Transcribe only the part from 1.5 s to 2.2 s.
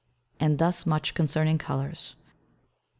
Colours.